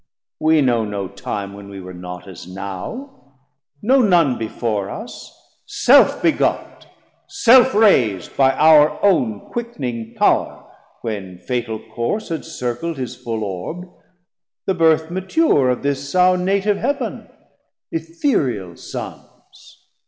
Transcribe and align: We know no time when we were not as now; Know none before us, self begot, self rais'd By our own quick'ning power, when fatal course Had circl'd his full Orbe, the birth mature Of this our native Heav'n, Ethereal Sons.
We 0.39 0.61
know 0.63 0.83
no 0.83 1.07
time 1.07 1.53
when 1.53 1.69
we 1.69 1.79
were 1.79 1.93
not 1.93 2.27
as 2.27 2.47
now; 2.47 3.35
Know 3.83 4.01
none 4.01 4.35
before 4.39 4.89
us, 4.89 5.31
self 5.67 6.23
begot, 6.23 6.87
self 7.27 7.75
rais'd 7.75 8.35
By 8.35 8.53
our 8.53 8.97
own 9.05 9.51
quick'ning 9.51 10.15
power, 10.15 10.67
when 11.03 11.37
fatal 11.37 11.79
course 11.93 12.29
Had 12.29 12.45
circl'd 12.45 12.97
his 12.97 13.15
full 13.15 13.43
Orbe, 13.43 13.93
the 14.65 14.73
birth 14.73 15.11
mature 15.11 15.69
Of 15.69 15.83
this 15.83 16.15
our 16.15 16.35
native 16.35 16.77
Heav'n, 16.77 17.29
Ethereal 17.91 18.75
Sons. 18.77 19.83